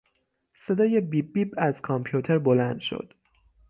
صدای 0.53 1.01
بیب 1.01 1.33
بیب 1.33 1.53
از 1.57 1.81
کامپیوتر 1.81 2.37
بلند 2.37 2.79
شد. 2.79 3.13